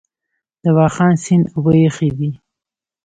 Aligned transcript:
د 0.63 0.65
واخان 0.77 1.13
سیند 1.23 1.45
اوبه 1.53 1.73
یخې 1.85 2.09
دي؟ 2.17 2.31